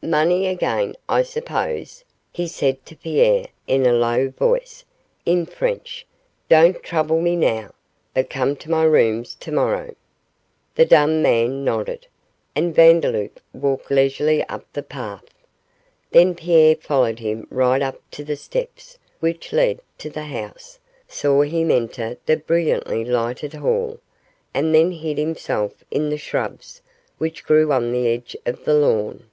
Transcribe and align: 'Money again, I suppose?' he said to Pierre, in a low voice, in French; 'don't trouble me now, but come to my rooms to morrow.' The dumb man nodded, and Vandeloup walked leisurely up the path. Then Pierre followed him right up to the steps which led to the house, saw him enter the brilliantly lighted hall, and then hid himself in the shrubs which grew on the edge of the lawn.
'Money 0.00 0.46
again, 0.46 0.94
I 1.06 1.22
suppose?' 1.22 2.04
he 2.32 2.46
said 2.46 2.86
to 2.86 2.96
Pierre, 2.96 3.48
in 3.66 3.84
a 3.84 3.92
low 3.92 4.30
voice, 4.30 4.84
in 5.26 5.44
French; 5.44 6.06
'don't 6.48 6.80
trouble 6.82 7.20
me 7.20 7.34
now, 7.34 7.74
but 8.14 8.30
come 8.30 8.54
to 8.56 8.70
my 8.70 8.84
rooms 8.84 9.34
to 9.40 9.50
morrow.' 9.52 9.94
The 10.76 10.86
dumb 10.86 11.20
man 11.20 11.64
nodded, 11.64 12.06
and 12.54 12.74
Vandeloup 12.74 13.40
walked 13.52 13.90
leisurely 13.90 14.42
up 14.44 14.64
the 14.72 14.82
path. 14.84 15.24
Then 16.12 16.34
Pierre 16.36 16.76
followed 16.76 17.18
him 17.18 17.46
right 17.50 17.82
up 17.82 18.00
to 18.12 18.24
the 18.24 18.36
steps 18.36 18.98
which 19.20 19.52
led 19.52 19.80
to 19.98 20.08
the 20.08 20.24
house, 20.24 20.78
saw 21.08 21.42
him 21.42 21.70
enter 21.70 22.16
the 22.24 22.36
brilliantly 22.38 23.04
lighted 23.04 23.54
hall, 23.54 23.98
and 24.54 24.74
then 24.74 24.92
hid 24.92 25.18
himself 25.18 25.84
in 25.90 26.08
the 26.08 26.16
shrubs 26.18 26.80
which 27.18 27.44
grew 27.44 27.72
on 27.72 27.92
the 27.92 28.06
edge 28.08 28.36
of 28.46 28.64
the 28.64 28.72
lawn. 28.72 29.28